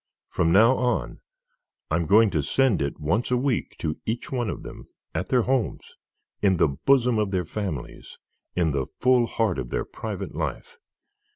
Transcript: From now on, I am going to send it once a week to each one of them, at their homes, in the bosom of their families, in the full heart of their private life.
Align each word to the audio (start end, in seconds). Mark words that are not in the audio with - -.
From 0.31 0.51
now 0.51 0.77
on, 0.77 1.19
I 1.91 1.95
am 1.97 2.07
going 2.07 2.31
to 2.31 2.41
send 2.41 2.81
it 2.81 2.99
once 2.99 3.29
a 3.29 3.37
week 3.37 3.75
to 3.77 3.99
each 4.07 4.31
one 4.31 4.49
of 4.49 4.63
them, 4.63 4.87
at 5.13 5.29
their 5.29 5.43
homes, 5.43 5.93
in 6.41 6.57
the 6.57 6.69
bosom 6.69 7.19
of 7.19 7.29
their 7.29 7.45
families, 7.45 8.17
in 8.55 8.71
the 8.71 8.87
full 8.99 9.27
heart 9.27 9.59
of 9.59 9.69
their 9.69 9.85
private 9.85 10.33
life. 10.33 10.79